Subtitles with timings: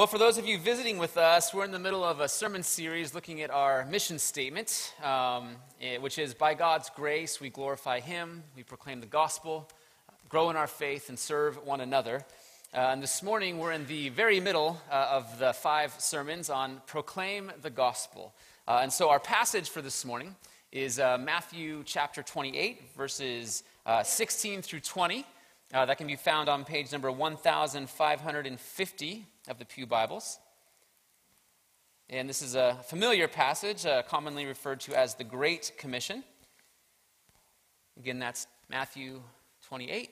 [0.00, 2.62] Well, for those of you visiting with us, we're in the middle of a sermon
[2.62, 8.00] series looking at our mission statement, um, eh, which is by God's grace, we glorify
[8.00, 9.68] Him, we proclaim the gospel,
[10.30, 12.24] grow in our faith, and serve one another.
[12.72, 16.80] Uh, and this morning, we're in the very middle uh, of the five sermons on
[16.86, 18.32] proclaim the gospel.
[18.66, 20.34] Uh, and so, our passage for this morning
[20.72, 25.26] is uh, Matthew chapter 28, verses uh, 16 through 20.
[25.72, 30.40] Uh, that can be found on page number 1550 of the Pew Bibles.
[32.08, 36.24] And this is a familiar passage, uh, commonly referred to as the Great Commission.
[37.96, 39.22] Again, that's Matthew
[39.68, 40.10] 28,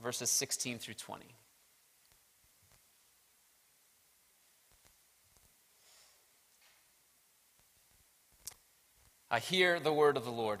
[0.00, 1.26] verses 16 through 20.
[9.32, 10.60] I hear the word of the Lord.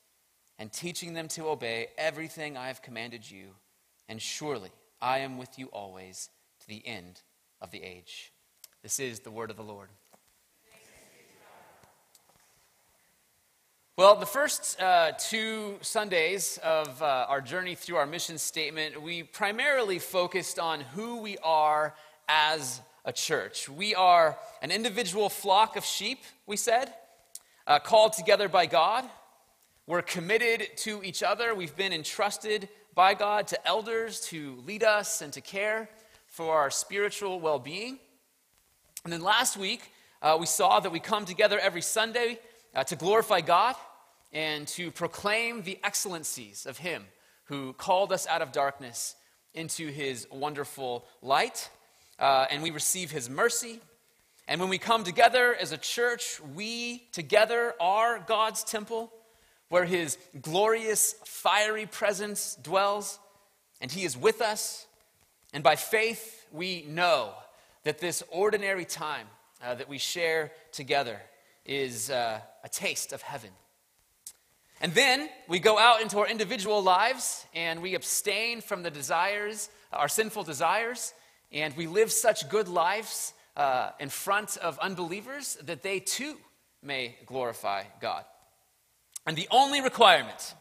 [0.61, 3.47] and teaching them to obey everything I have commanded you.
[4.07, 4.69] And surely
[5.01, 7.19] I am with you always to the end
[7.59, 8.31] of the age.
[8.83, 9.89] This is the word of the Lord.
[13.97, 19.23] Well, the first uh, two Sundays of uh, our journey through our mission statement, we
[19.23, 21.95] primarily focused on who we are
[22.29, 23.67] as a church.
[23.67, 26.93] We are an individual flock of sheep, we said,
[27.65, 29.09] uh, called together by God
[29.91, 31.53] we're committed to each other.
[31.53, 35.89] We've been entrusted by God to elders to lead us and to care
[36.27, 37.99] for our spiritual well being.
[39.03, 42.39] And then last week, uh, we saw that we come together every Sunday
[42.73, 43.75] uh, to glorify God
[44.31, 47.03] and to proclaim the excellencies of Him
[47.43, 49.15] who called us out of darkness
[49.53, 51.69] into His wonderful light.
[52.17, 53.81] Uh, and we receive His mercy.
[54.47, 59.11] And when we come together as a church, we together are God's temple
[59.71, 63.19] where his glorious, fiery presence dwells,
[63.79, 64.85] and he is with us.
[65.53, 67.31] And by faith, we know
[67.85, 69.27] that this ordinary time
[69.63, 71.21] uh, that we share together
[71.65, 73.51] is uh, a taste of heaven.
[74.81, 79.69] And then we go out into our individual lives and we abstain from the desires,
[79.93, 81.13] our sinful desires,
[81.49, 86.35] and we live such good lives uh, in front of unbelievers that they too
[86.83, 88.25] may glorify God.
[89.25, 90.55] And the only requirement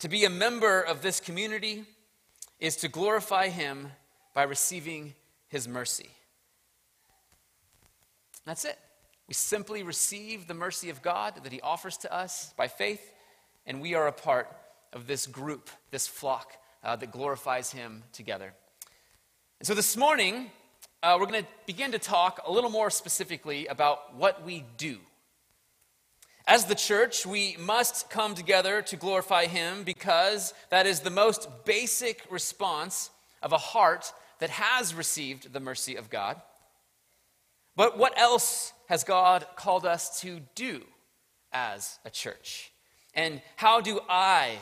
[0.00, 1.84] to be a member of this community
[2.60, 3.88] is to glorify Him
[4.34, 5.14] by receiving
[5.48, 6.10] His mercy.
[8.44, 8.78] That's it.
[9.26, 13.12] We simply receive the mercy of God that He offers to us by faith,
[13.66, 14.54] and we are a part
[14.92, 18.54] of this group, this flock uh, that glorifies Him together.
[19.60, 20.50] And so this morning,
[21.02, 24.98] uh, we're going to begin to talk a little more specifically about what we do
[26.48, 31.46] as the church, we must come together to glorify Him because that is the most
[31.66, 33.10] basic response
[33.42, 36.40] of a heart that has received the mercy of God.
[37.76, 40.82] But what else has God called us to do
[41.52, 42.72] as a church?
[43.12, 44.56] And how do I,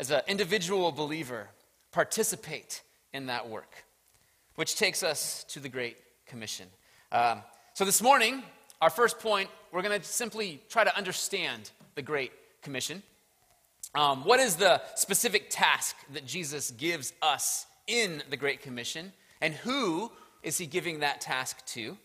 [0.00, 1.48] as an individual believer,
[1.92, 2.82] participate
[3.12, 3.84] in that work?
[4.56, 6.66] Which takes us to the Great Commission.
[7.12, 7.42] Um,
[7.72, 8.42] so this morning,
[8.80, 13.02] our first point, we're going to simply try to understand the Great Commission.
[13.94, 19.12] Um, what is the specific task that Jesus gives us in the Great Commission?
[19.40, 20.10] And who
[20.42, 21.96] is he giving that task to?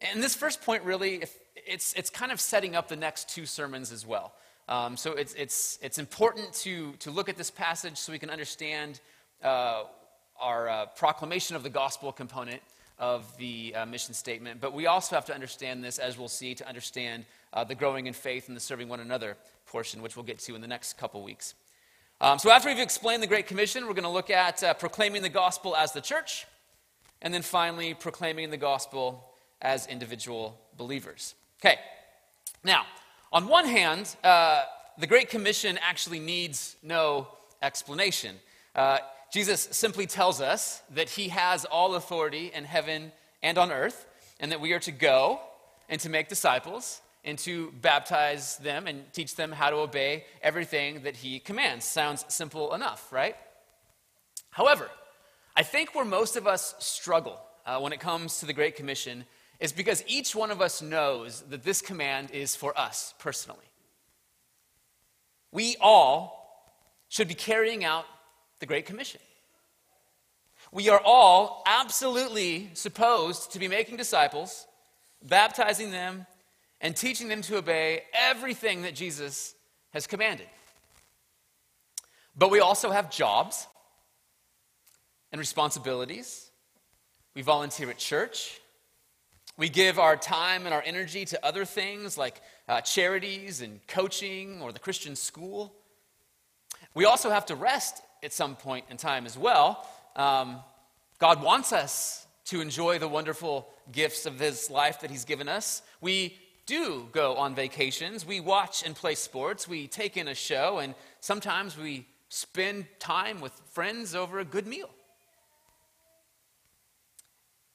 [0.00, 1.22] And this first point really,
[1.66, 4.34] it's, it's kind of setting up the next two sermons as well.
[4.68, 8.30] Um, so it's, it's, it's important to, to look at this passage so we can
[8.30, 9.00] understand
[9.42, 9.84] uh,
[10.40, 12.60] our uh, proclamation of the gospel component
[12.98, 14.60] of the uh, mission statement.
[14.60, 18.06] But we also have to understand this, as we'll see, to understand uh, the growing
[18.06, 19.36] in faith and the serving one another
[19.66, 21.54] portion, which we'll get to in the next couple weeks.
[22.20, 25.22] Um, so, after we've explained the Great Commission, we're going to look at uh, proclaiming
[25.22, 26.46] the gospel as the church,
[27.20, 31.34] and then finally, proclaiming the gospel as individual believers.
[31.60, 31.78] Okay,
[32.62, 32.84] now,
[33.32, 34.62] on one hand, uh,
[34.98, 37.26] the Great Commission actually needs no
[37.62, 38.36] explanation.
[38.74, 38.98] Uh,
[39.34, 43.10] Jesus simply tells us that he has all authority in heaven
[43.42, 44.06] and on earth,
[44.38, 45.40] and that we are to go
[45.88, 51.02] and to make disciples and to baptize them and teach them how to obey everything
[51.02, 51.84] that he commands.
[51.84, 53.34] Sounds simple enough, right?
[54.50, 54.88] However,
[55.56, 59.24] I think where most of us struggle uh, when it comes to the Great Commission
[59.58, 63.66] is because each one of us knows that this command is for us personally.
[65.50, 66.44] We all
[67.08, 68.04] should be carrying out
[68.60, 69.20] the Great Commission.
[70.72, 74.66] We are all absolutely supposed to be making disciples,
[75.22, 76.26] baptizing them,
[76.80, 79.54] and teaching them to obey everything that Jesus
[79.92, 80.48] has commanded.
[82.36, 83.66] But we also have jobs
[85.30, 86.50] and responsibilities.
[87.34, 88.60] We volunteer at church.
[89.56, 94.60] We give our time and our energy to other things like uh, charities and coaching
[94.60, 95.72] or the Christian school.
[96.94, 99.86] We also have to rest at some point in time as well.
[100.16, 100.60] Um,
[101.18, 105.82] God wants us to enjoy the wonderful gifts of His life that He's given us.
[106.00, 106.36] We
[106.66, 108.26] do go on vacations.
[108.26, 109.68] We watch and play sports.
[109.68, 114.66] We take in a show, and sometimes we spend time with friends over a good
[114.66, 114.90] meal.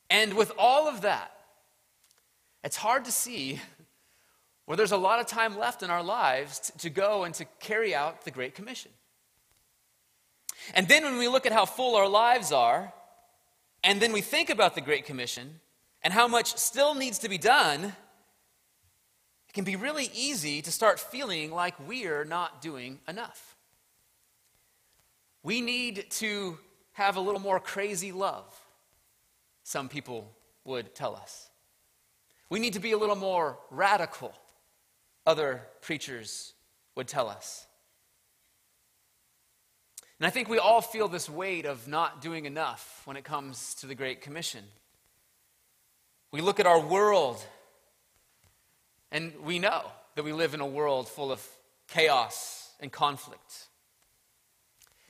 [0.10, 1.32] And with all of that,
[2.64, 3.62] it's hard to see
[4.66, 7.46] where there's a lot of time left in our lives to, to go and to
[7.60, 8.92] carry out the Great Commission.
[10.74, 12.94] And then when we look at how full our lives are,
[13.84, 15.60] and then we think about the Great Commission
[16.02, 17.86] and how much still needs to be done,
[19.48, 23.56] it can be really easy to start feeling like we're not doing enough.
[25.42, 26.58] We need to
[26.94, 28.54] have a little more crazy love,
[29.64, 30.32] some people
[30.66, 31.50] would tell us.
[32.50, 34.34] We need to be a little more radical,
[35.26, 36.54] other preachers
[36.96, 37.66] would tell us.
[40.20, 43.74] And I think we all feel this weight of not doing enough when it comes
[43.76, 44.66] to the Great Commission.
[46.32, 47.42] We look at our world,
[49.12, 51.42] and we know that we live in a world full of
[51.88, 53.68] chaos and conflict.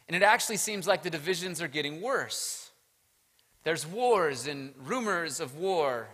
[0.07, 2.69] And it actually seems like the divisions are getting worse.
[3.63, 6.07] There's wars and rumors of war.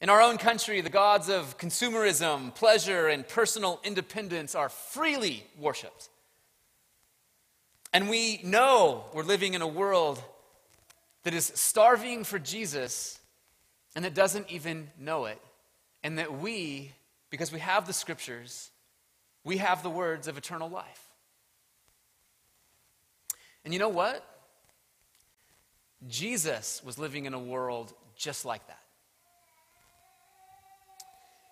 [0.00, 6.08] In our own country, the gods of consumerism, pleasure, and personal independence are freely worshiped.
[7.94, 10.22] And we know we're living in a world
[11.22, 13.20] that is starving for Jesus
[13.94, 15.40] and that doesn't even know it.
[16.02, 16.90] And that we,
[17.30, 18.70] because we have the scriptures,
[19.44, 21.08] we have the words of eternal life.
[23.64, 24.22] And you know what?
[26.08, 28.83] Jesus was living in a world just like that.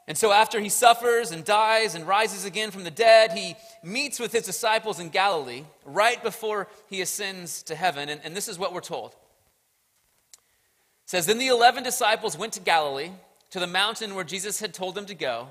[0.08, 3.54] And so, after he suffers and dies and rises again from the dead, he
[3.84, 8.08] meets with his disciples in Galilee right before he ascends to heaven.
[8.08, 9.12] And, and this is what we're told.
[11.04, 13.10] It says, Then the eleven disciples went to Galilee,
[13.50, 15.48] to the mountain where Jesus had told them to go.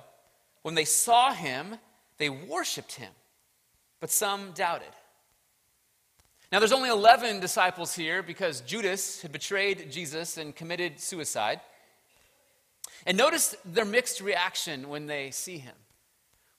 [0.63, 1.77] When they saw him,
[2.17, 3.11] they worshiped him,
[3.99, 4.91] but some doubted.
[6.51, 11.61] Now, there's only 11 disciples here because Judas had betrayed Jesus and committed suicide.
[13.05, 15.75] And notice their mixed reaction when they see him.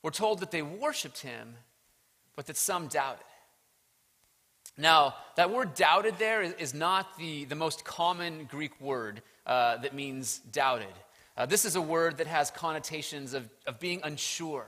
[0.01, 1.55] We're told that they worshiped him,
[2.35, 3.25] but that some doubted.
[4.77, 9.93] Now, that word doubted there is not the, the most common Greek word uh, that
[9.93, 10.93] means doubted.
[11.37, 14.67] Uh, this is a word that has connotations of, of being unsure,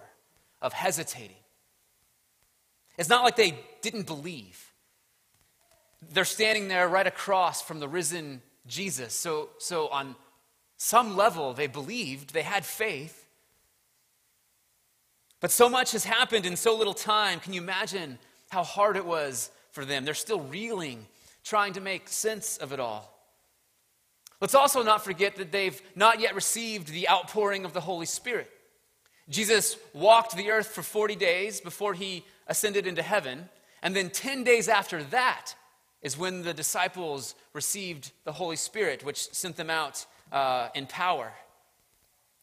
[0.61, 1.35] of hesitating.
[2.97, 4.71] It's not like they didn't believe.
[6.13, 9.13] They're standing there right across from the risen Jesus.
[9.13, 10.15] So, so on
[10.77, 13.27] some level, they believed, they had faith.
[15.39, 17.39] But so much has happened in so little time.
[17.39, 18.17] Can you imagine
[18.49, 20.05] how hard it was for them?
[20.05, 21.05] They're still reeling,
[21.43, 23.11] trying to make sense of it all.
[24.41, 28.49] Let's also not forget that they've not yet received the outpouring of the Holy Spirit.
[29.29, 33.49] Jesus walked the earth for 40 days before he ascended into heaven,
[33.81, 35.53] and then 10 days after that
[36.01, 41.31] is when the disciples received the Holy Spirit, which sent them out uh, in power.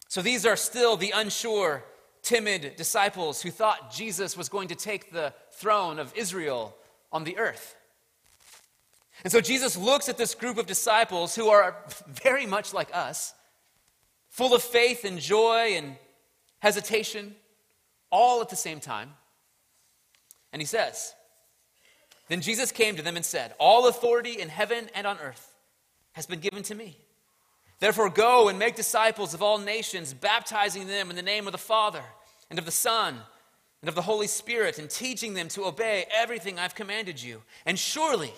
[0.09, 1.85] So these are still the unsure,
[2.23, 6.77] timid disciples who thought Jesus was going to take the throne of Israel
[7.11, 7.77] on the earth.
[9.25, 13.35] And so Jesus looks at this group of disciples who are very much like us,
[14.29, 15.97] full of faith and joy and
[16.59, 17.35] hesitation,
[18.11, 19.11] all at the same time.
[20.53, 21.15] And he says,
[22.29, 25.55] Then Jesus came to them and said, All authority in heaven and on earth
[26.13, 26.97] has been given to me.
[27.83, 31.59] Therefore, go and make disciples of all nations, baptizing them in the name of the
[31.59, 32.05] Father
[32.49, 33.17] and of the Son
[33.81, 37.43] and of the Holy Spirit, and teaching them to obey everything I've commanded you.
[37.67, 38.31] And surely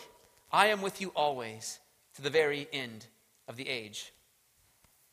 [0.50, 1.78] I am with you always
[2.14, 3.04] to the very end
[3.46, 4.14] of the age.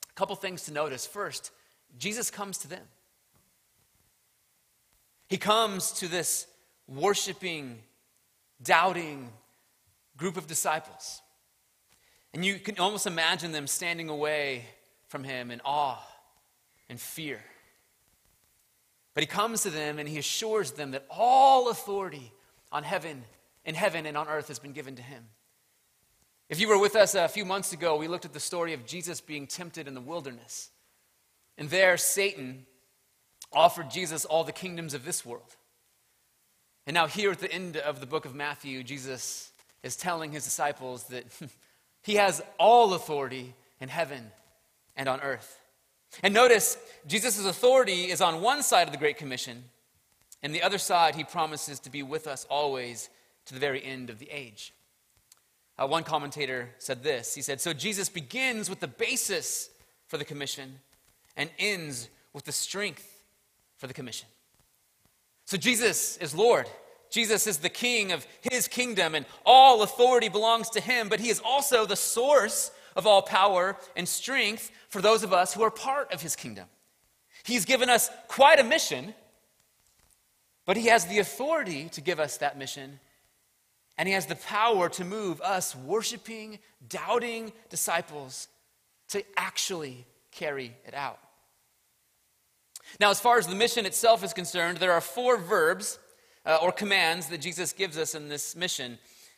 [0.09, 1.05] A couple things to notice.
[1.05, 1.51] First,
[1.97, 2.85] Jesus comes to them.
[5.27, 6.47] He comes to this
[6.88, 7.79] worshiping,
[8.63, 9.29] doubting
[10.15, 11.21] group of disciples.
[12.33, 14.65] And you can almost imagine them standing away
[15.07, 16.01] from him in awe
[16.89, 17.41] and fear.
[19.13, 22.31] But he comes to them and he assures them that all authority
[22.71, 23.23] on heaven,
[23.65, 25.25] in heaven and on earth has been given to him.
[26.50, 28.85] If you were with us a few months ago, we looked at the story of
[28.85, 30.69] Jesus being tempted in the wilderness.
[31.57, 32.65] And there, Satan
[33.53, 35.55] offered Jesus all the kingdoms of this world.
[36.88, 39.51] And now, here at the end of the book of Matthew, Jesus
[39.83, 41.25] is telling his disciples that
[42.01, 44.31] he has all authority in heaven
[44.96, 45.60] and on earth.
[46.24, 46.77] And notice,
[47.08, 49.63] Jesus' authority is on one side of the Great Commission,
[50.43, 53.10] and the other side, he promises to be with us always
[53.46, 54.74] to the very end of the age.
[55.77, 59.70] Uh, one commentator said this He said, So Jesus begins with the basis
[60.08, 60.79] for the commission
[61.38, 63.24] and ends with the strength
[63.77, 64.27] for the commission.
[65.46, 66.67] So Jesus is Lord.
[67.12, 71.30] Jesus is the king of his kingdom, and all authority belongs to him, but he
[71.30, 75.70] is also the source of all power and strength for those of us who are
[75.72, 76.68] part of his kingdom.
[77.44, 79.13] He's given us quite a mission,
[80.65, 83.00] but he has the authority to give us that mission,
[83.98, 88.48] and he has the power to move us worshiping, doubting disciples
[89.10, 91.20] to actually carry it out.
[93.01, 96.00] Now, as far as the mission itself is concerned, there are four verbs
[96.45, 98.98] uh, or commands that Jesus gives us in this mission.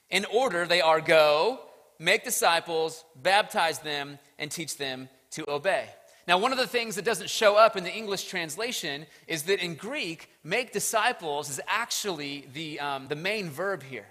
[0.09, 1.59] In order, they are go,
[1.99, 5.87] make disciples, baptize them, and teach them to obey.
[6.27, 9.63] Now, one of the things that doesn't show up in the English translation is that
[9.63, 14.05] in Greek, make disciples is actually the, um, the main verb here.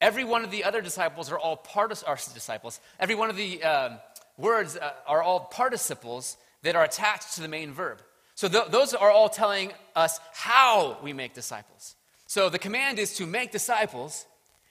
[0.00, 2.80] Every one of the other disciples are all participles, disciples.
[3.00, 3.98] Every one of the um,
[4.36, 8.02] words uh, are all participles that are attached to the main verb.
[8.34, 11.96] So th- those are all telling us how we make disciples.
[12.28, 14.26] So the command is to make disciples,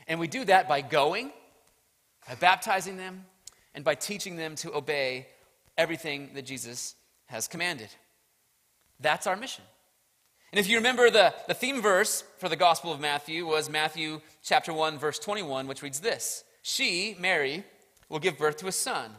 [0.08, 1.32] and we do that by going,
[2.28, 3.26] by baptizing them,
[3.74, 5.26] and by teaching them to obey
[5.76, 6.94] everything that Jesus
[7.26, 7.90] has commanded.
[9.00, 9.64] That's our mission.
[10.52, 14.22] And if you remember, the, the theme verse for the Gospel of Matthew was Matthew
[14.44, 17.64] chapter 1, verse 21, which reads this She, Mary,
[18.08, 19.10] will give birth to a son,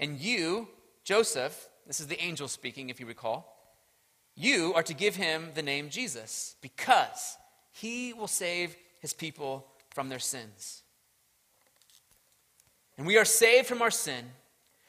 [0.00, 0.66] and you,
[1.04, 3.54] Joseph, this is the angel speaking, if you recall,
[4.34, 7.38] you are to give him the name Jesus, because
[7.80, 10.82] he will save his people from their sins.
[12.96, 14.24] And we are saved from our sin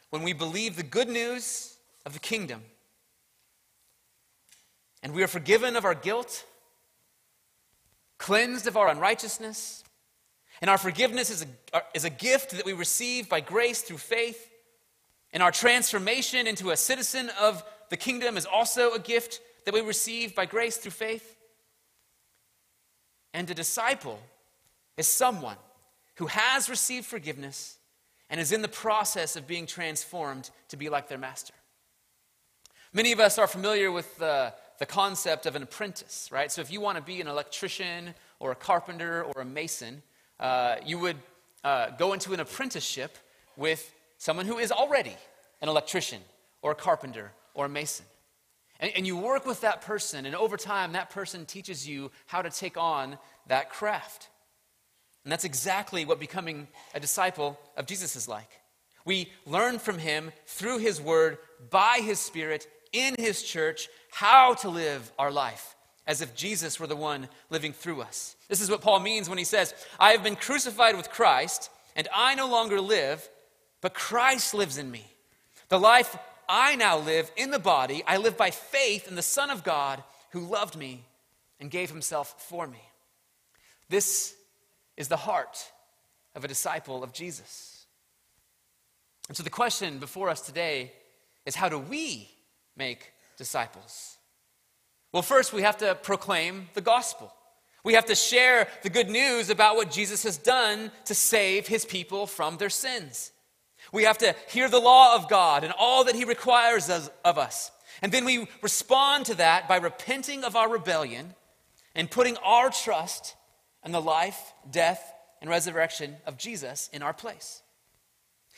[0.10, 2.62] when we believe the good news of the kingdom.
[5.04, 6.46] And we are forgiven of our guilt,
[8.18, 9.84] cleansed of our unrighteousness.
[10.62, 14.50] And our forgiveness is a, is a gift that we receive by grace through faith.
[15.32, 19.82] And our transformation into a citizen of the kingdom is also a gift that we
[19.82, 21.36] receive by grace through faith.
[23.34, 24.20] And a disciple
[24.98, 25.58] is someone
[26.16, 27.78] who has received forgiveness
[28.30, 31.54] and is in the process of being transformed to be like their master.
[32.92, 36.52] Many of us are familiar with the, the concept of an apprentice, right?
[36.52, 40.02] So if you want to be an electrician or a carpenter or a mason,
[40.40, 41.18] uh, you would
[41.64, 43.18] uh, go into an apprenticeship
[43.58, 45.16] with someone who is already
[45.62, 46.22] an electrician
[46.62, 48.06] or a carpenter or a mason.
[48.80, 52.42] And, and you work with that person, and over time, that person teaches you how
[52.42, 53.18] to take on
[53.48, 54.30] that craft.
[55.24, 58.50] And that's exactly what becoming a disciple of Jesus is like.
[59.06, 61.38] We learn from him through his word,
[61.70, 65.76] by his spirit, in his church, how to live our life
[66.10, 68.36] as if Jesus were the one living through us.
[68.48, 72.08] This is what Paul means when he says, I have been crucified with Christ, and
[72.12, 73.30] I no longer live,
[73.80, 75.06] but Christ lives in me.
[75.70, 76.18] The life
[76.50, 80.04] I now live in the body, I live by faith in the Son of God
[80.32, 81.06] who loved me
[81.60, 82.82] and gave himself for me.
[83.88, 84.36] This
[84.98, 85.72] is the heart
[86.36, 87.86] of a disciple of Jesus.
[89.28, 90.92] And so the question before us today
[91.46, 92.30] is how do we
[92.76, 94.18] make disciples?
[95.12, 97.34] Well, first, we have to proclaim the gospel.
[97.84, 101.86] We have to share the good news about what Jesus has done to save his
[101.86, 103.32] people from their sins.
[103.92, 107.72] We have to hear the law of God and all that he requires of us.
[108.02, 111.34] And then we respond to that by repenting of our rebellion
[111.96, 113.36] and putting our trust
[113.84, 117.62] in the life, death, and resurrection of Jesus in our place.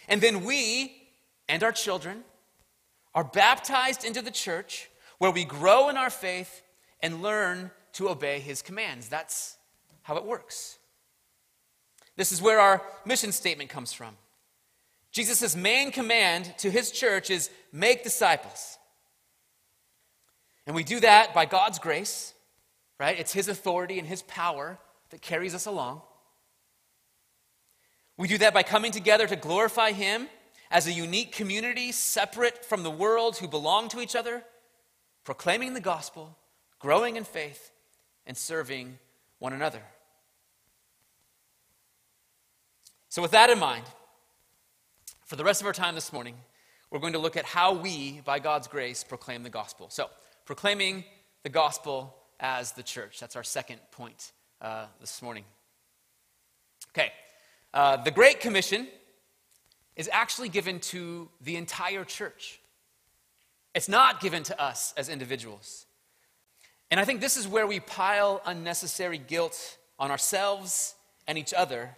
[0.08, 0.96] And then we
[1.48, 2.24] and our children
[3.14, 6.64] are baptized into the church where we grow in our faith
[7.02, 9.10] and learn to obey his commands.
[9.10, 9.58] That's
[10.04, 10.78] how it works.
[12.16, 14.16] This is where our mission statement comes from.
[15.12, 18.78] Jesus' main command to his church is make disciples.
[20.66, 22.34] And we do that by God's grace,
[23.00, 23.20] right?
[23.20, 26.02] It's his authority and his power that carries us along.
[28.22, 30.28] We do that by coming together to glorify Him
[30.70, 34.44] as a unique community separate from the world who belong to each other,
[35.24, 36.38] proclaiming the gospel,
[36.78, 37.72] growing in faith,
[38.28, 39.00] and serving
[39.40, 39.82] one another.
[43.10, 43.86] So, with that in mind,
[45.32, 46.36] for the rest of our time this morning,
[46.90, 49.90] we're going to look at how we, by God's grace, proclaim the gospel.
[49.90, 50.10] So,
[50.44, 51.06] proclaiming
[51.44, 53.18] the gospel as the church.
[53.18, 55.46] That's our second point uh, this morning.
[56.90, 57.14] Okay,
[57.74, 58.90] uh, the Great Commission
[59.96, 62.60] is actually given to the entire church.
[63.74, 65.86] It's not given to us as individuals.
[66.92, 70.94] And I think this is where we pile unnecessary guilt on ourselves
[71.26, 71.96] and each other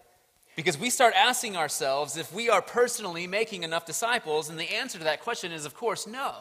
[0.56, 4.98] because we start asking ourselves if we are personally making enough disciples, and the answer
[4.98, 6.34] to that question is, of course, no.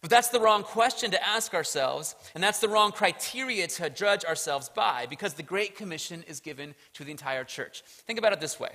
[0.00, 4.24] But that's the wrong question to ask ourselves, and that's the wrong criteria to judge
[4.24, 7.82] ourselves by, because the Great Commission is given to the entire church.
[7.82, 8.72] Think about it this way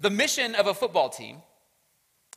[0.00, 1.38] the mission of a football team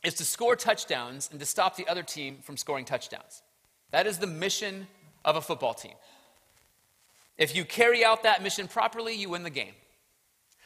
[0.04, 3.42] is to score touchdowns and to stop the other team from scoring touchdowns.
[3.90, 4.86] That is the mission
[5.24, 5.94] of a football team.
[7.36, 9.74] If you carry out that mission properly, you win the game.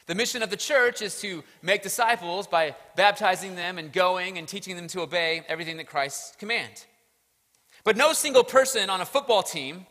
[0.07, 4.49] The mission of the church is to make disciples by baptizing them and going and
[4.49, 6.87] teaching them to obey everything that Christ commands.
[7.85, 9.87] But no single person on a football team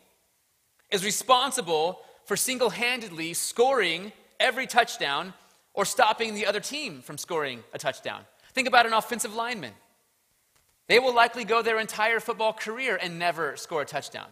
[0.90, 5.34] is responsible for single handedly scoring every touchdown
[5.74, 8.22] or stopping the other team from scoring a touchdown.
[8.54, 9.74] Think about an offensive lineman.
[10.88, 14.28] They will likely go their entire football career and never score a touchdown.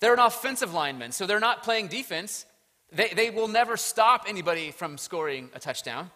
[0.00, 2.44] They're an offensive lineman, so they're not playing defense.
[2.92, 6.10] They, they will never stop anybody from scoring a touchdown.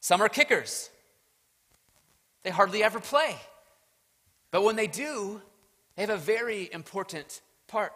[0.00, 0.90] Some are kickers,
[2.42, 3.36] they hardly ever play.
[4.50, 5.40] But when they do,
[5.94, 7.92] they have a very important part.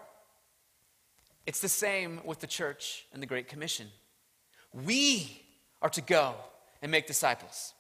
[1.45, 3.89] It's the same with the church and the Great Commission.
[4.73, 5.43] We
[5.83, 6.35] are to go
[6.81, 7.75] and make disciples,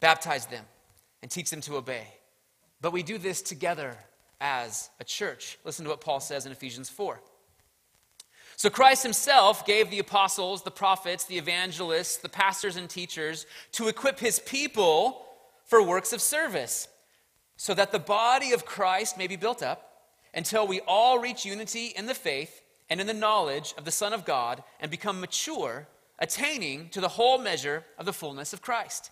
[0.00, 0.64] baptize them,
[1.22, 2.06] and teach them to obey.
[2.80, 3.96] But we do this together
[4.40, 5.58] as a church.
[5.64, 7.20] Listen to what Paul says in Ephesians 4.
[8.56, 13.86] So Christ himself gave the apostles, the prophets, the evangelists, the pastors, and teachers to
[13.86, 15.24] equip his people
[15.64, 16.88] for works of service,
[17.56, 19.88] so that the body of Christ may be built up
[20.34, 24.12] until we all reach unity in the faith and in the knowledge of the Son
[24.12, 25.86] of God and become mature,
[26.18, 29.10] attaining to the whole measure of the fullness of Christ.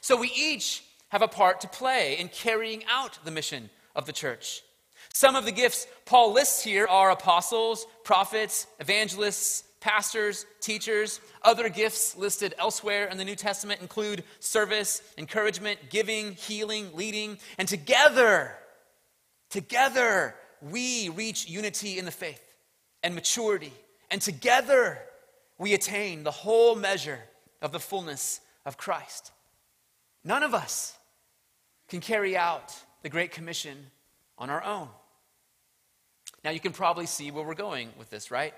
[0.00, 4.12] So we each have a part to play in carrying out the mission of the
[4.12, 4.62] church.
[5.12, 11.20] Some of the gifts Paul lists here are apostles, prophets, evangelists, pastors, teachers.
[11.42, 17.38] Other gifts listed elsewhere in the New Testament include service, encouragement, giving, healing, leading.
[17.58, 18.52] And together,
[19.50, 22.42] together, we reach unity in the faith
[23.02, 23.72] and maturity.
[24.10, 24.98] And together,
[25.58, 27.18] we attain the whole measure
[27.60, 29.32] of the fullness of Christ.
[30.24, 30.96] None of us
[31.88, 33.90] can carry out the Great Commission
[34.38, 34.88] on our own.
[36.44, 38.54] Now, you can probably see where we're going with this, right?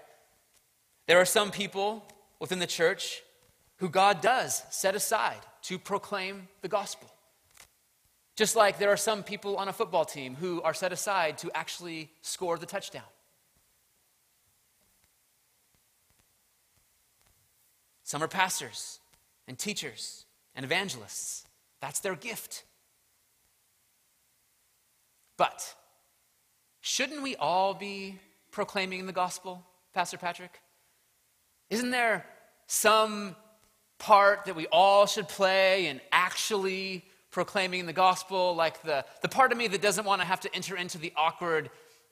[1.07, 2.05] There are some people
[2.39, 3.23] within the church
[3.77, 7.11] who God does set aside to proclaim the gospel.
[8.37, 11.51] Just like there are some people on a football team who are set aside to
[11.57, 13.03] actually score the touchdown.
[18.03, 19.01] Some are pastors
[19.47, 21.47] and teachers and evangelists.
[21.81, 22.65] That's their gift.
[25.37, 25.75] But
[26.81, 28.19] shouldn't we all be
[28.51, 30.61] proclaiming the gospel, Pastor Patrick?
[31.71, 32.25] Isn't there
[32.67, 33.35] some
[33.99, 38.55] part that we all should play in actually proclaiming the gospel?
[38.55, 41.13] Like the, the part of me that doesn't want to have to enter into the
[41.17, 41.71] awkward,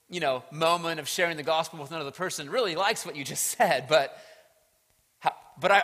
[0.08, 3.46] you know, moment of sharing the gospel with another person really likes what you just
[3.58, 4.16] said, but,
[5.60, 5.82] but I,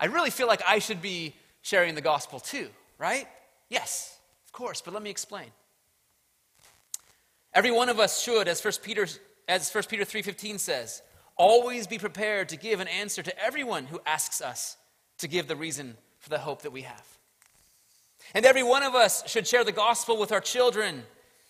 [0.00, 3.26] I really feel like I should be sharing the gospel too, right?
[3.68, 5.50] Yes, of course, but let me explain.
[7.58, 9.08] Every one of us should, as 1 Peter,
[9.48, 11.02] as 1 Peter 3.15 says,
[11.34, 14.76] always be prepared to give an answer to everyone who asks us
[15.18, 17.18] to give the reason for the hope that we have.
[18.32, 21.02] And every one of us should share the gospel with our children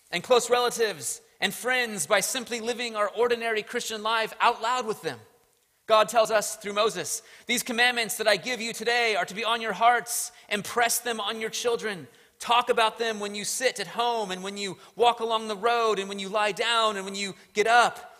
[0.09, 5.03] and close relatives and friends by simply living our ordinary Christian life out loud with
[5.03, 5.19] them.
[5.85, 9.45] God tells us through Moses, These commandments that I give you today are to be
[9.45, 10.31] on your hearts.
[10.49, 12.07] Impress them on your children.
[12.39, 15.99] Talk about them when you sit at home and when you walk along the road
[15.99, 18.15] and when you lie down and when you get up.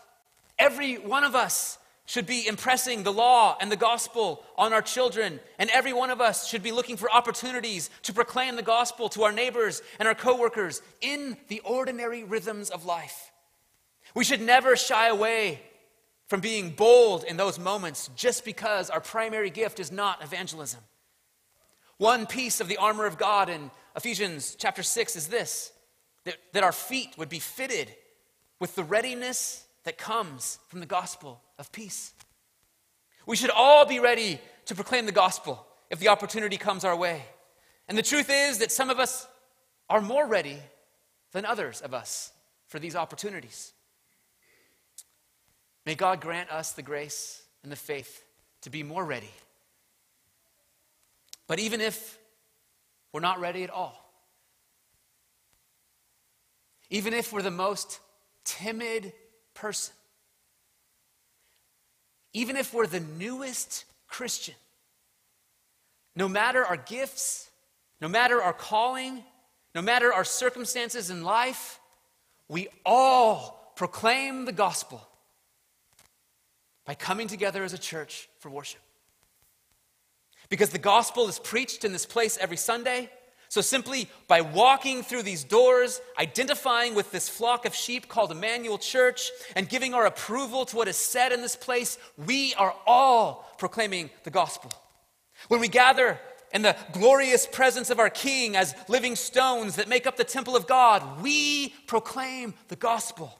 [0.58, 5.38] Every one of us should be impressing the law and the gospel on our children,
[5.60, 9.22] and every one of us should be looking for opportunities to proclaim the gospel to
[9.22, 13.30] our neighbors and our coworkers in the ordinary rhythms of life.
[14.12, 15.62] We should never shy away
[16.26, 20.80] from being bold in those moments just because our primary gift is not evangelism.
[21.96, 25.72] One piece of the armor of God in Ephesians chapter 6 is this
[26.24, 27.94] that, that our feet would be fitted
[28.58, 32.12] with the readiness that comes from the gospel of peace.
[33.26, 37.24] We should all be ready to proclaim the gospel if the opportunity comes our way.
[37.88, 39.26] And the truth is that some of us
[39.88, 40.58] are more ready
[41.32, 42.32] than others of us
[42.68, 43.72] for these opportunities.
[45.86, 48.22] May God grant us the grace and the faith
[48.62, 49.30] to be more ready.
[51.46, 52.19] But even if
[53.12, 53.96] we're not ready at all,
[56.90, 58.00] even if we're the most
[58.44, 59.12] timid
[59.54, 59.94] person,
[62.32, 64.54] even if we're the newest Christian,
[66.16, 67.50] no matter our gifts,
[68.00, 69.22] no matter our calling,
[69.74, 71.78] no matter our circumstances in life,
[72.48, 75.06] we all proclaim the gospel
[76.84, 78.80] by coming together as a church for worship.
[80.50, 83.08] Because the gospel is preached in this place every Sunday.
[83.48, 88.78] So, simply by walking through these doors, identifying with this flock of sheep called Emmanuel
[88.78, 93.52] Church, and giving our approval to what is said in this place, we are all
[93.58, 94.70] proclaiming the gospel.
[95.48, 96.20] When we gather
[96.52, 100.54] in the glorious presence of our King as living stones that make up the temple
[100.54, 103.36] of God, we proclaim the gospel.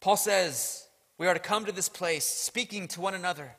[0.00, 0.86] Paul says,
[1.18, 3.54] we are to come to this place speaking to one another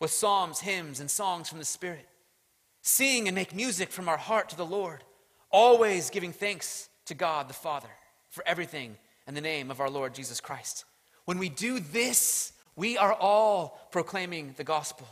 [0.00, 2.06] with psalms, hymns, and songs from the Spirit.
[2.82, 5.02] Sing and make music from our heart to the Lord,
[5.50, 7.88] always giving thanks to God the Father
[8.30, 10.84] for everything in the name of our Lord Jesus Christ.
[11.24, 15.06] When we do this, we are all proclaiming the gospel.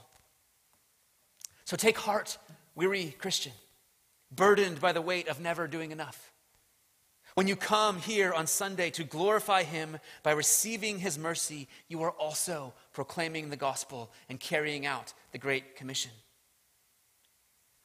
[1.65, 2.37] So take heart,
[2.75, 3.53] weary Christian,
[4.31, 6.32] burdened by the weight of never doing enough.
[7.35, 12.11] When you come here on Sunday to glorify Him by receiving His mercy, you are
[12.11, 16.11] also proclaiming the gospel and carrying out the Great Commission.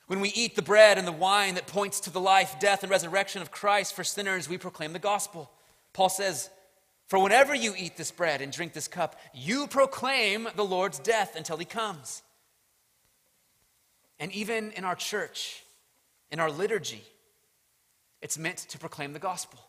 [0.07, 2.89] When we eat the bread and the wine that points to the life, death, and
[2.89, 5.51] resurrection of Christ for sinners, we proclaim the gospel.
[5.93, 6.49] Paul says,
[7.07, 11.36] For whenever you eat this bread and drink this cup, you proclaim the Lord's death
[11.38, 12.21] until He comes.
[14.19, 15.63] And even in our church,
[16.31, 17.03] in our liturgy,
[18.21, 19.60] it's meant to proclaim the gospel.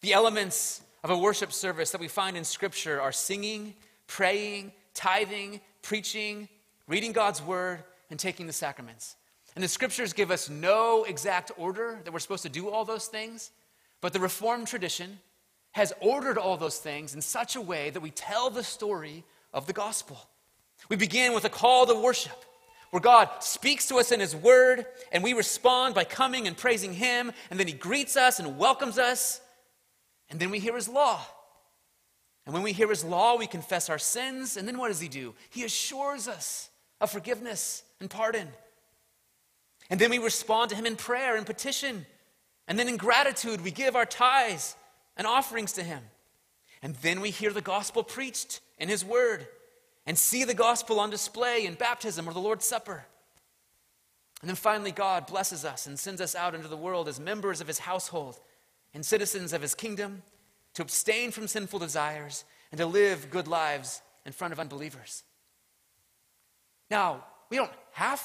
[0.00, 3.74] The elements of a worship service that we find in Scripture are singing,
[4.06, 6.48] praying, tithing, preaching,
[6.88, 9.16] reading God's word, and taking the sacraments.
[9.54, 13.06] And the Scriptures give us no exact order that we're supposed to do all those
[13.06, 13.50] things,
[14.00, 15.18] but the Reformed tradition
[15.72, 19.66] has ordered all those things in such a way that we tell the story of
[19.66, 20.18] the gospel.
[20.88, 22.44] We begin with a call to worship
[22.96, 26.94] where God speaks to us in His Word, and we respond by coming and praising
[26.94, 29.42] Him, and then He greets us and welcomes us,
[30.30, 31.20] and then we hear His law.
[32.46, 35.08] And when we hear His law, we confess our sins, and then what does He
[35.08, 35.34] do?
[35.50, 38.48] He assures us of forgiveness and pardon.
[39.90, 42.06] And then we respond to Him in prayer and petition,
[42.66, 44.74] and then in gratitude, we give our tithes
[45.18, 46.00] and offerings to Him.
[46.80, 49.46] And then we hear the gospel preached in His Word
[50.06, 53.04] and see the gospel on display in baptism or the Lord's Supper.
[54.40, 57.60] And then finally, God blesses us and sends us out into the world as members
[57.60, 58.38] of his household
[58.94, 60.22] and citizens of his kingdom
[60.74, 65.22] to abstain from sinful desires and to live good lives in front of unbelievers.
[66.90, 68.22] Now, we don't have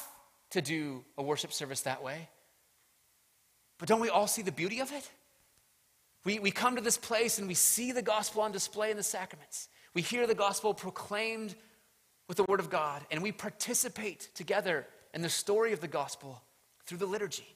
[0.50, 2.28] to do a worship service that way,
[3.78, 5.10] but don't we all see the beauty of it?
[6.24, 9.02] We, we come to this place and we see the gospel on display in the
[9.02, 9.68] sacraments.
[9.94, 11.54] We hear the gospel proclaimed
[12.32, 16.40] with the Word of God, and we participate together in the story of the gospel
[16.86, 17.46] through the liturgy.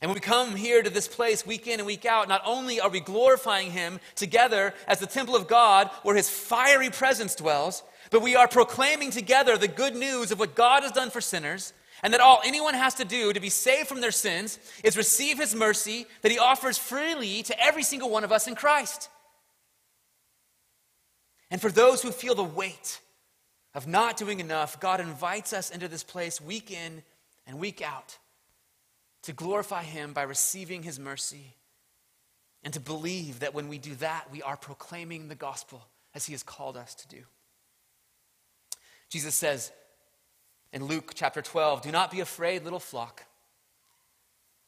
[0.00, 2.80] And when we come here to this place week in and week out, not only
[2.80, 7.84] are we glorifying Him together as the temple of God where His fiery presence dwells,
[8.10, 11.72] but we are proclaiming together the good news of what God has done for sinners,
[12.02, 15.38] and that all anyone has to do to be saved from their sins is receive
[15.38, 19.10] His mercy that He offers freely to every single one of us in Christ.
[21.50, 23.00] And for those who feel the weight
[23.74, 27.02] of not doing enough, God invites us into this place week in
[27.46, 28.18] and week out
[29.22, 31.54] to glorify Him by receiving His mercy
[32.62, 35.82] and to believe that when we do that, we are proclaiming the gospel
[36.14, 37.22] as He has called us to do.
[39.08, 39.72] Jesus says
[40.72, 43.24] in Luke chapter 12 Do not be afraid, little flock,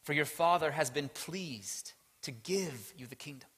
[0.03, 1.93] for your Father has been pleased
[2.23, 3.49] to give you the kingdom.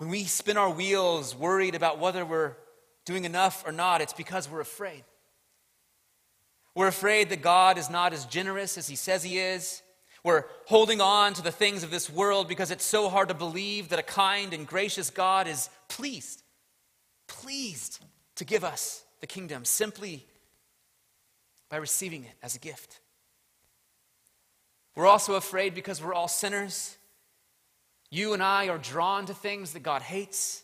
[0.00, 2.56] When we spin our wheels worried about whether we're
[3.04, 5.04] doing enough or not, it's because we're afraid.
[6.74, 9.82] We're afraid that God is not as generous as He says He is.
[10.24, 13.90] We're holding on to the things of this world because it's so hard to believe
[13.90, 16.42] that a kind and gracious God is pleased,
[17.26, 18.02] pleased
[18.36, 20.24] to give us the kingdom simply
[21.68, 23.00] by receiving it as a gift.
[24.96, 26.96] We're also afraid because we're all sinners.
[28.10, 30.62] You and I are drawn to things that God hates,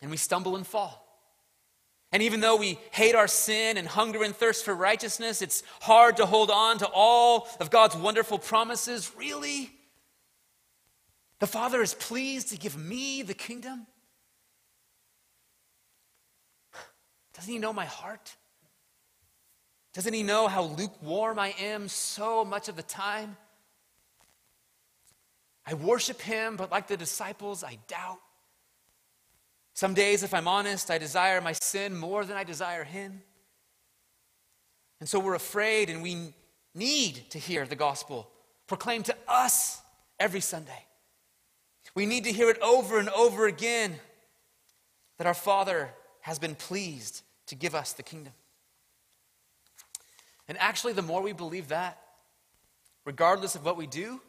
[0.00, 1.06] and we stumble and fall.
[2.12, 6.16] And even though we hate our sin and hunger and thirst for righteousness, it's hard
[6.16, 9.12] to hold on to all of God's wonderful promises.
[9.16, 9.70] Really?
[11.38, 13.86] The Father is pleased to give me the kingdom?
[17.34, 18.34] Doesn't He know my heart?
[19.94, 23.36] Doesn't He know how lukewarm I am so much of the time?
[25.70, 28.18] I worship Him, but like the disciples, I doubt.
[29.72, 33.22] Some days, if I'm honest, I desire my sin more than I desire Him.
[34.98, 36.34] And so we're afraid and we
[36.74, 38.28] need to hear the gospel
[38.66, 39.80] proclaimed to us
[40.18, 40.86] every Sunday.
[41.94, 43.94] We need to hear it over and over again
[45.18, 45.90] that our Father
[46.22, 48.32] has been pleased to give us the kingdom.
[50.48, 51.98] And actually, the more we believe that,
[53.04, 54.20] regardless of what we do,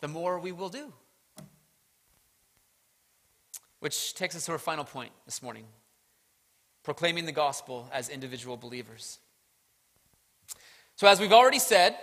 [0.00, 0.92] the more we will do.
[3.80, 5.66] Which takes us to our final point this morning
[6.86, 9.18] proclaiming the gospel as individual believers.
[10.94, 11.96] So, as we've already said,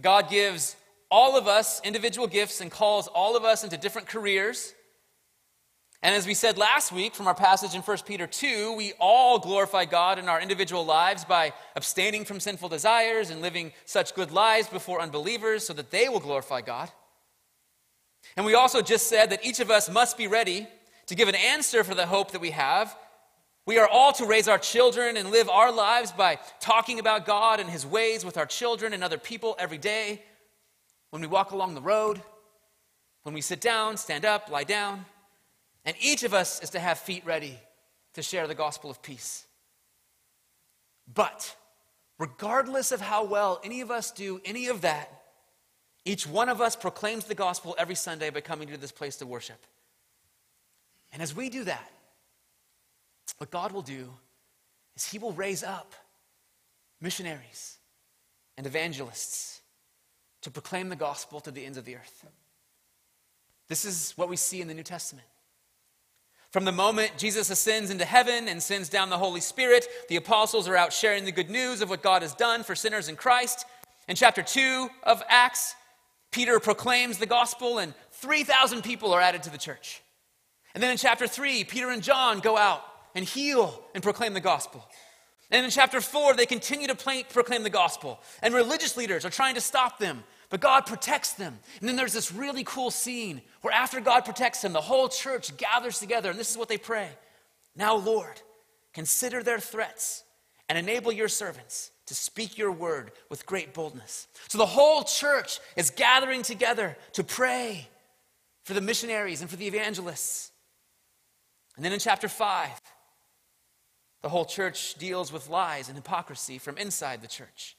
[0.00, 0.74] God gives
[1.08, 4.74] all of us individual gifts and calls all of us into different careers.
[6.02, 9.38] And as we said last week from our passage in 1 Peter 2, we all
[9.38, 14.32] glorify God in our individual lives by abstaining from sinful desires and living such good
[14.32, 16.90] lives before unbelievers so that they will glorify God.
[18.36, 20.66] And we also just said that each of us must be ready
[21.06, 22.96] to give an answer for the hope that we have.
[23.66, 27.60] We are all to raise our children and live our lives by talking about God
[27.60, 30.22] and His ways with our children and other people every day.
[31.10, 32.20] When we walk along the road,
[33.22, 35.04] when we sit down, stand up, lie down.
[35.84, 37.58] And each of us is to have feet ready
[38.14, 39.46] to share the gospel of peace.
[41.12, 41.54] But,
[42.18, 45.21] regardless of how well any of us do any of that,
[46.04, 49.26] each one of us proclaims the gospel every Sunday by coming to this place to
[49.26, 49.64] worship.
[51.12, 51.90] And as we do that,
[53.38, 54.10] what God will do
[54.96, 55.94] is He will raise up
[57.00, 57.78] missionaries
[58.56, 59.60] and evangelists
[60.42, 62.26] to proclaim the gospel to the ends of the earth.
[63.68, 65.26] This is what we see in the New Testament.
[66.50, 70.68] From the moment Jesus ascends into heaven and sends down the Holy Spirit, the apostles
[70.68, 73.64] are out sharing the good news of what God has done for sinners in Christ.
[74.08, 75.74] In chapter 2 of Acts,
[76.32, 80.02] Peter proclaims the gospel, and 3,000 people are added to the church.
[80.74, 82.82] And then in chapter 3, Peter and John go out
[83.14, 84.84] and heal and proclaim the gospel.
[85.50, 88.20] And in chapter 4, they continue to play, proclaim the gospel.
[88.40, 91.58] And religious leaders are trying to stop them, but God protects them.
[91.80, 95.54] And then there's this really cool scene where after God protects them, the whole church
[95.58, 97.10] gathers together, and this is what they pray
[97.76, 98.40] Now, Lord,
[98.94, 100.24] consider their threats
[100.70, 104.28] and enable your servants to speak your word with great boldness.
[104.48, 107.88] So the whole church is gathering together to pray
[108.64, 110.50] for the missionaries and for the evangelists.
[111.74, 112.68] And then in chapter 5,
[114.20, 117.78] the whole church deals with lies and hypocrisy from inside the church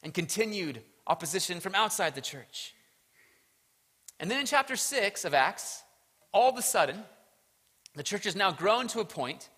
[0.00, 2.72] and continued opposition from outside the church.
[4.20, 5.82] And then in chapter 6 of Acts,
[6.32, 7.02] all of a sudden,
[7.96, 9.48] the church has now grown to a point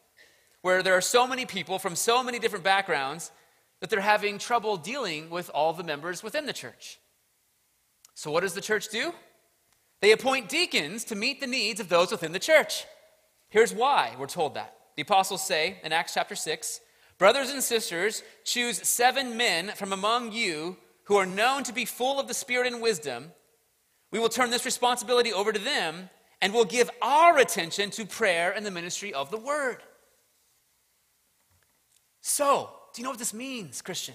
[0.62, 3.32] where there are so many people from so many different backgrounds
[3.80, 6.98] that they're having trouble dealing with all the members within the church.
[8.14, 9.12] So, what does the church do?
[10.00, 12.84] They appoint deacons to meet the needs of those within the church.
[13.48, 14.74] Here's why we're told that.
[14.96, 16.80] The apostles say in Acts chapter 6
[17.18, 22.20] Brothers and sisters, choose seven men from among you who are known to be full
[22.20, 23.32] of the Spirit and wisdom.
[24.12, 26.10] We will turn this responsibility over to them
[26.40, 29.78] and we'll give our attention to prayer and the ministry of the word.
[32.20, 34.14] So, do you know what this means, Christian?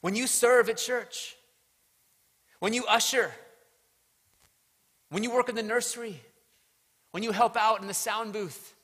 [0.00, 1.36] When you serve at church,
[2.60, 3.32] when you usher,
[5.10, 6.20] when you work in the nursery,
[7.10, 8.74] when you help out in the sound booth,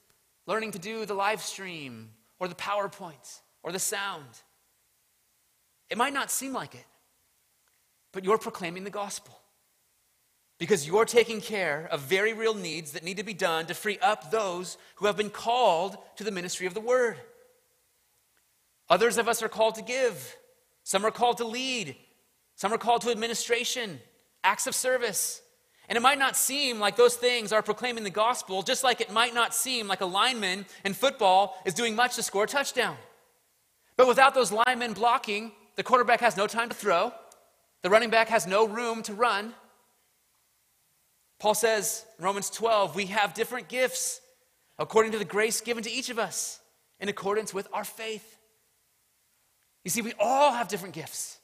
[0.47, 4.27] learning to do the live stream or the PowerPoint or the sound,
[5.91, 6.87] it might not seem like it,
[8.13, 9.39] but you're proclaiming the gospel.
[10.59, 13.99] Because you're taking care of very real needs that need to be done to free
[13.99, 17.17] up those who have been called to the ministry of the word.
[18.91, 20.37] Others of us are called to give,
[20.83, 21.97] some are called to lead,
[22.57, 24.01] some are called to administration,
[24.43, 25.41] acts of service.
[25.89, 29.13] And it might not seem like those things are proclaiming the gospel, just like it
[29.13, 32.97] might not seem like a lineman in football is doing much to score a touchdown.
[33.97, 37.13] But without those linemen blocking, the quarterback has no time to throw.
[37.83, 39.55] The running back has no room to run.
[41.39, 44.21] Paul says in Romans 12, we have different gifts
[44.79, 46.61] according to the grace given to each of us
[46.99, 48.34] in accordance with our faith.
[49.85, 51.39] You see, we all have different gifts.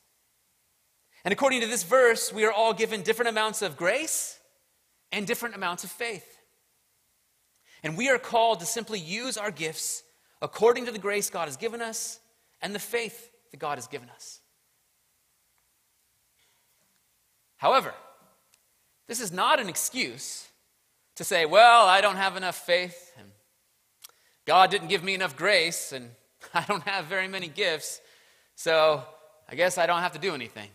[1.25, 4.39] And according to this verse, we are all given different amounts of grace
[5.13, 6.39] and different amounts of faith.
[7.83, 10.03] And we are called to simply use our gifts
[10.41, 12.21] according to the grace God has given us
[12.63, 14.41] and the faith that God has given us.
[17.57, 17.93] However,
[19.07, 20.49] this is not an excuse
[21.17, 23.29] to say, well, I don't have enough faith, and
[24.47, 26.11] God didn't give me enough grace, and
[26.55, 28.01] I don't have very many gifts,
[28.61, 29.03] so
[29.49, 30.69] I guess I don't have to do anything.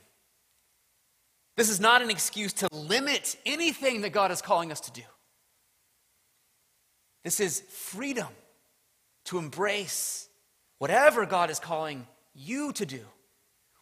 [1.55, 5.03] This is not an excuse to limit anything that God is calling us to do.
[7.23, 8.29] This is freedom
[9.25, 10.27] to embrace
[10.79, 13.01] whatever God is calling you to do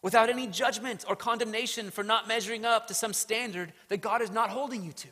[0.01, 4.31] without any judgment or condemnation for not measuring up to some standard that God is
[4.31, 5.07] not holding you to.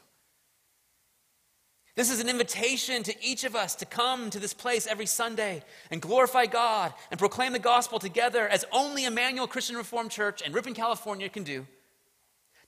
[1.95, 5.62] This is an invitation to each of us to come to this place every Sunday
[5.89, 10.54] and glorify God and proclaim the gospel together as only Emmanuel Christian Reformed Church and
[10.54, 11.67] Ripon, California can do.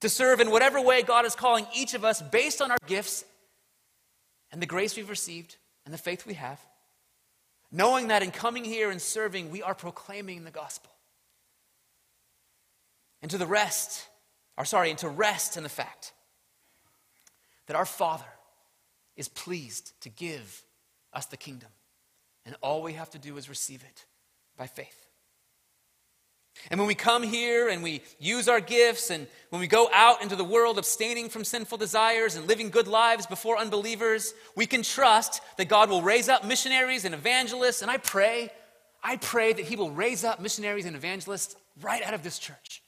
[0.02, 3.24] To serve in whatever way God is calling each of us based on our gifts
[4.52, 5.56] and the grace we've received
[5.86, 6.60] and the faith we have,
[7.72, 10.92] knowing that in coming here and serving, we are proclaiming the gospel.
[13.22, 14.06] And to the rest,
[14.58, 16.12] or sorry, and to rest in the fact
[17.68, 18.26] that our Father
[19.16, 20.64] is pleased to give
[21.14, 21.70] us the kingdom.
[22.46, 24.06] And all we have to do is receive it
[24.58, 25.08] by faith.
[26.70, 30.22] And when we come here and we use our gifts, and when we go out
[30.22, 34.84] into the world abstaining from sinful desires and living good lives before unbelievers, we can
[34.84, 37.82] trust that God will raise up missionaries and evangelists.
[37.82, 38.52] And I pray,
[39.04, 42.84] I pray that He will raise up missionaries and evangelists right out of this church.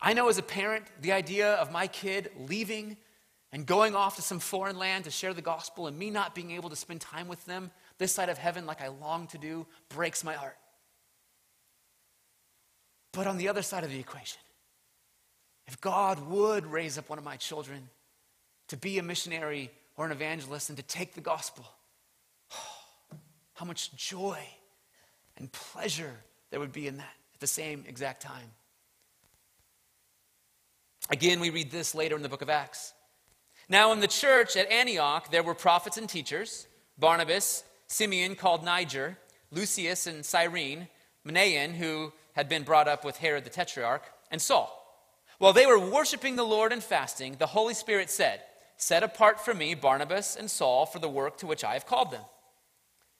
[0.00, 2.96] I know as a parent, the idea of my kid leaving
[3.52, 6.52] and going off to some foreign land to share the gospel and me not being
[6.52, 9.66] able to spend time with them this side of heaven like I long to do
[9.90, 10.56] breaks my heart.
[13.12, 14.40] But on the other side of the equation,
[15.66, 17.88] if God would raise up one of my children
[18.68, 21.66] to be a missionary or an evangelist and to take the gospel,
[23.54, 24.38] how much joy
[25.36, 26.16] and pleasure
[26.50, 28.50] there would be in that at the same exact time.
[31.10, 32.94] Again, we read this later in the book of Acts.
[33.72, 36.66] Now, in the church at Antioch, there were prophets and teachers
[36.98, 39.16] Barnabas, Simeon called Niger,
[39.50, 40.88] Lucius and Cyrene,
[41.26, 44.78] Manaen, who had been brought up with Herod the Tetrarch, and Saul.
[45.38, 48.42] While they were worshiping the Lord and fasting, the Holy Spirit said,
[48.76, 52.10] Set apart for me Barnabas and Saul for the work to which I have called
[52.10, 52.24] them.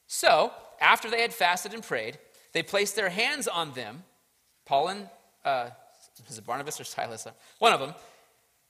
[0.07, 2.19] So, after they had fasted and prayed,
[2.53, 4.05] they placed their hands on them,
[4.67, 5.09] Paul and,
[5.47, 5.71] uh,
[6.29, 7.27] is it Barnabas or Silas?
[7.59, 7.95] One of them,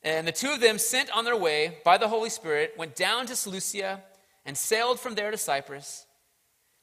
[0.04, 3.26] and the two of them, sent on their way by the Holy Spirit, went down
[3.26, 4.02] to Seleucia
[4.44, 6.06] and sailed from there to Cyprus.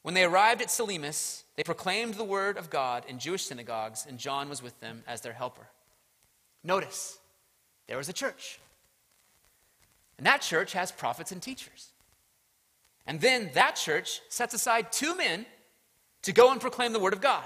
[0.02, 4.18] When they arrived at Salamis, they proclaimed the word of God in Jewish synagogues, and
[4.18, 5.66] John was with them as their helper.
[6.64, 7.18] Notice,
[7.86, 8.58] there was a church.
[10.16, 11.90] And that church has prophets and teachers.
[13.06, 15.44] And then that church sets aside two men
[16.22, 17.44] to go and proclaim the word of God.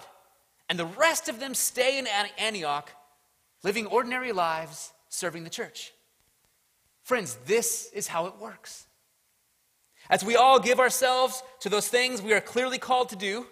[0.68, 2.06] And the rest of them stay in
[2.38, 2.90] Antioch,
[3.62, 5.92] living ordinary lives serving the church.
[7.02, 8.86] Friends, this is how it works.
[10.10, 13.46] As we all give ourselves to those things we are clearly called to do,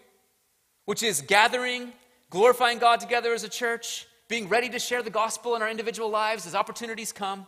[0.85, 1.93] which is gathering,
[2.31, 6.11] glorifying God together as a church, being ready to share the gospel in our individual
[6.11, 7.47] lives as opportunities come,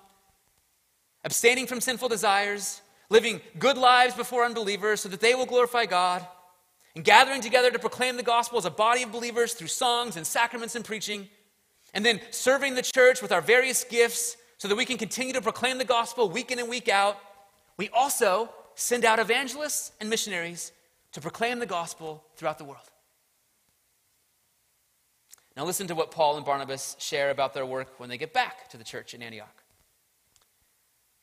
[1.25, 6.27] abstaining from sinful desires, living good lives before unbelievers so that they will glorify God,
[6.95, 10.27] and gathering together to proclaim the gospel as a body of believers through songs and
[10.27, 11.29] sacraments and preaching
[11.95, 15.41] and then serving the church with our various gifts so that we can continue to
[15.41, 17.17] proclaim the gospel week in and week out.
[17.77, 20.73] We also send out evangelists and missionaries
[21.13, 22.91] to proclaim the gospel throughout the world.
[25.57, 28.69] Now, listen to what Paul and Barnabas share about their work when they get back
[28.71, 29.63] to the church in Antioch.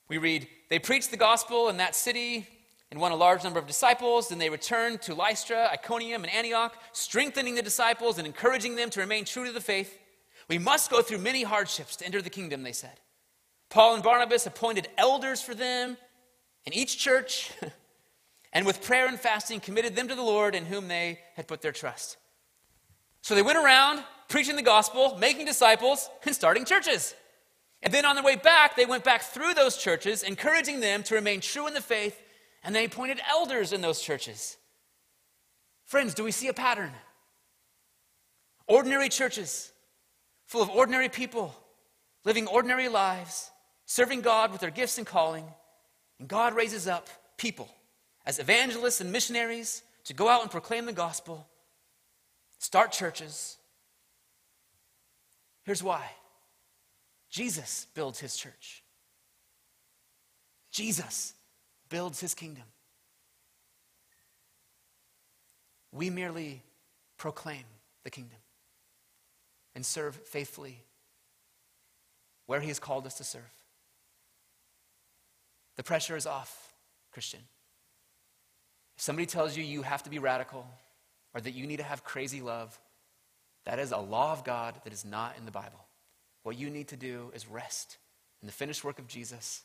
[0.07, 2.47] We read, They preached the gospel in that city
[2.91, 4.29] and won a large number of disciples.
[4.29, 9.01] Then they returned to Lystra, Iconium, and Antioch, strengthening the disciples and encouraging them to
[9.01, 9.97] remain true to the faith.
[10.51, 12.99] We must go through many hardships to enter the kingdom, they said.
[13.69, 15.95] Paul and Barnabas appointed elders for them
[16.65, 17.53] in each church,
[18.51, 21.61] and with prayer and fasting committed them to the Lord in whom they had put
[21.61, 22.17] their trust.
[23.21, 27.15] So they went around preaching the gospel, making disciples, and starting churches.
[27.81, 31.15] And then on their way back, they went back through those churches, encouraging them to
[31.15, 32.21] remain true in the faith,
[32.61, 34.57] and they appointed elders in those churches.
[35.85, 36.91] Friends, do we see a pattern?
[38.67, 39.70] Ordinary churches
[40.51, 41.55] full of ordinary people,
[42.25, 43.49] living ordinary lives,
[43.85, 45.45] serving God with their gifts and calling.
[46.19, 47.73] And God raises up people
[48.25, 51.47] as evangelists and missionaries to go out and proclaim the gospel,
[52.59, 53.55] start churches.
[55.63, 56.03] Here's why
[57.29, 58.83] Jesus builds his church,
[60.69, 61.33] Jesus
[61.87, 62.65] builds his kingdom.
[65.93, 66.61] We merely
[67.17, 67.63] proclaim
[68.03, 68.39] the kingdom
[69.75, 70.83] and serve faithfully
[72.45, 73.43] where he has called us to serve.
[75.77, 76.73] The pressure is off,
[77.11, 77.39] Christian.
[78.97, 80.67] If somebody tells you you have to be radical
[81.33, 82.77] or that you need to have crazy love,
[83.65, 85.85] that is a law of God that is not in the Bible.
[86.43, 87.97] What you need to do is rest
[88.41, 89.61] in the finished work of Jesus,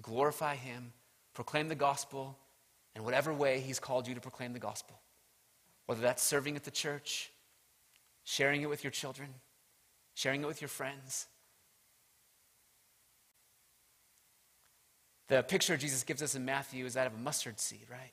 [0.00, 0.92] glorify him,
[1.34, 2.38] proclaim the gospel
[2.94, 4.98] in whatever way he's called you to proclaim the gospel.
[5.86, 7.31] Whether that's serving at the church,
[8.24, 9.28] sharing it with your children,
[10.14, 11.26] sharing it with your friends.
[15.28, 18.12] The picture Jesus gives us in Matthew is that of a mustard seed, right?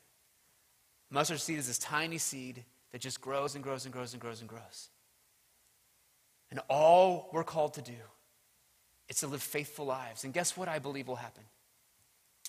[1.11, 4.39] Mustard seed is this tiny seed that just grows and grows and grows and grows
[4.39, 4.89] and grows.
[6.51, 7.93] And all we're called to do
[9.07, 10.23] is to live faithful lives.
[10.23, 11.43] And guess what I believe will happen?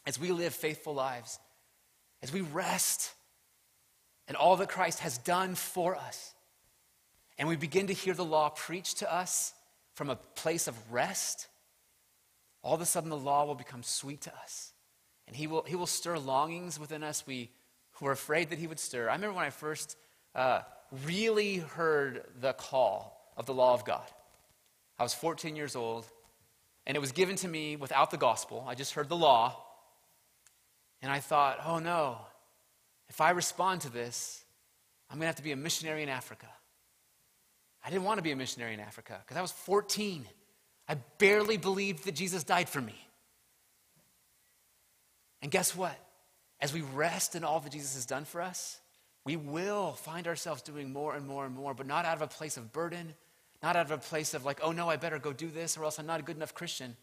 [0.07, 1.39] As we live faithful lives,
[2.23, 3.13] as we rest
[4.29, 6.35] in all that Christ has done for us,
[7.41, 9.55] and we begin to hear the law preached to us
[9.95, 11.49] from a place of rest,
[12.63, 14.75] all of a sudden the law will become sweet to us.
[15.27, 17.49] And he will, he will stir longings within us we
[17.99, 19.09] were afraid that he would stir.
[19.09, 19.97] I remember when I first
[20.35, 20.61] uh,
[21.07, 24.07] really heard the call of the law of God.
[24.99, 26.05] I was 14 years old,
[26.87, 28.67] and it was given to me without the gospel.
[28.69, 29.57] I just heard the law,
[31.01, 32.19] and I thought, oh no,
[33.09, 34.45] if I respond to this,
[35.09, 36.49] I'm going to have to be a missionary in Africa.
[37.85, 40.27] I didn't want to be a missionary in Africa because I was 14.
[40.89, 42.95] I barely believed that Jesus died for me.
[45.43, 45.97] And guess what?
[46.61, 48.79] As we rest in all that Jesus has done for us,
[49.25, 52.27] we will find ourselves doing more and more and more, but not out of a
[52.27, 53.15] place of burden,
[53.63, 55.85] not out of a place of like, oh no, I better go do this or
[55.85, 56.97] else I'm not a good enough Christian,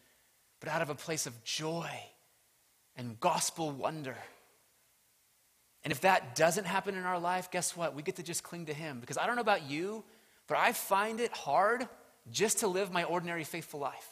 [0.60, 1.90] but out of a place of joy
[2.96, 4.16] and gospel wonder.
[5.84, 7.94] And if that doesn't happen in our life, guess what?
[7.94, 8.98] We get to just cling to Him.
[9.00, 10.04] Because I don't know about you,
[10.48, 11.86] but I find it hard
[12.30, 14.08] just to live my ordinary faithful life.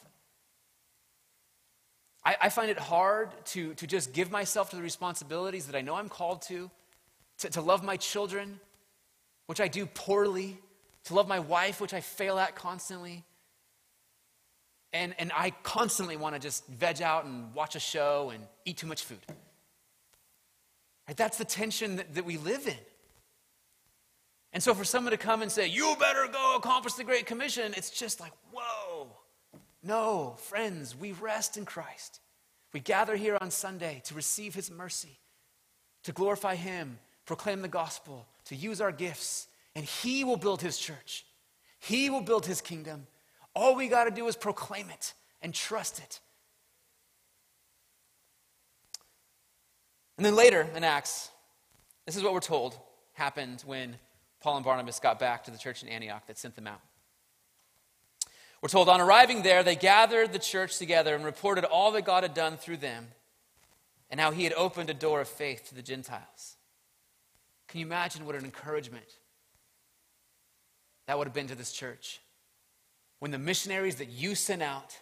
[2.25, 5.81] I, I, find it hard to, to just give myself to the responsibilities that I
[5.81, 6.71] know I'm called to,
[7.39, 8.61] to, to love my children,
[9.47, 10.59] which I do poorly,
[11.05, 13.25] to love my wife, which I fail at constantly.
[14.93, 18.79] And, and I constantly want to just veg out and watch a show and eat
[18.79, 19.19] too much food.
[21.07, 21.17] Right?
[21.17, 22.75] That's the tension that, that we live in.
[24.53, 27.75] And so for someone to come and say, you better go accomplish the Great Commission,
[27.77, 29.09] it's just like, whoa.
[29.83, 32.21] No, friends, we rest in Christ.
[32.73, 35.19] We gather here on Sunday to receive his mercy,
[36.05, 40.79] to glorify him, proclaim the gospel, to use our gifts, and he will build his
[40.79, 41.27] church.
[41.79, 43.07] He will build his kingdom.
[43.55, 46.21] All we got to do is proclaim it and trust it.
[50.17, 51.31] And then later in Acts,
[52.07, 52.79] this is what we're told
[53.13, 53.97] happened when
[54.47, 56.81] Paul and Barnabas got back to the church in Antioch that sent them out.
[58.63, 62.23] We're told on arriving there, they gathered the church together and reported all that God
[62.23, 63.09] had done through them
[64.09, 66.59] and how he had opened a door of faith to the Gentiles.
[67.67, 69.17] Can you imagine what an encouragement
[71.09, 72.21] that would have been to this church?
[73.19, 74.97] When the missionaries that you sent out,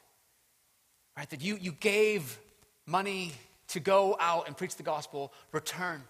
[1.19, 2.39] right, that you, you gave
[2.87, 3.33] money
[3.69, 6.03] to go out and preach the gospel, return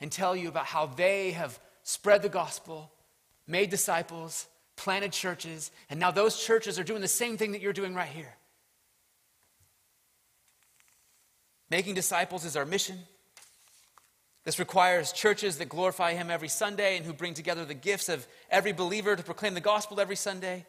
[0.00, 1.58] and tell you about how they have
[1.88, 2.92] spread the gospel,
[3.46, 7.72] made disciples, planted churches, and now those churches are doing the same thing that you're
[7.72, 8.34] doing right here.
[11.70, 12.98] Making disciples is our mission.
[14.44, 18.26] This requires churches that glorify Him every Sunday and who bring together the gifts of
[18.50, 20.66] every believer to proclaim the gospel every Sunday,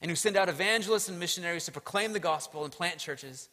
[0.00, 3.50] and who send out evangelists and missionaries to proclaim the gospel and plant churches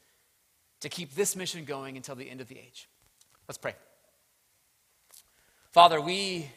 [0.79, 2.87] to keep this mission going until the end of the age.
[3.45, 3.75] Let's pray.
[5.73, 6.49] Father, we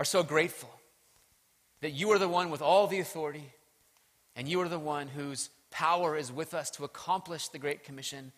[0.00, 0.70] are so grateful
[1.82, 3.52] that you are the one with all the authority
[4.34, 8.32] and you are the one whose power is with us to accomplish the Great Commission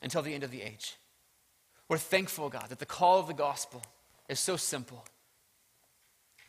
[0.00, 0.94] until the end of the age.
[1.88, 3.82] We're thankful, God, that the call of the gospel
[4.28, 5.04] is so simple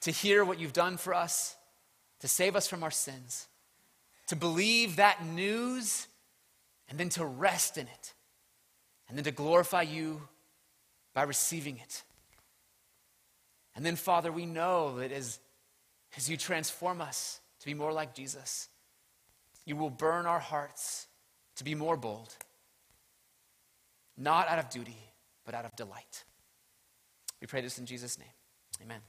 [0.02, 1.56] to hear what you've done for us,
[2.20, 3.48] to save us from our sins,
[4.28, 6.08] to believe that news,
[6.88, 8.14] and then to rest in it,
[9.10, 10.22] and then to glorify you
[11.16, 12.04] by receiving it.
[13.78, 15.40] And then, Father, we know that as,
[16.18, 18.70] as you transform us to be more like Jesus,
[19.68, 21.08] You will burn our hearts
[21.58, 22.34] to be more bold,
[24.18, 24.98] not out of duty,
[25.46, 26.24] but out of delight.
[27.42, 28.30] We pray this in Jesus' name.
[28.82, 29.02] Amen.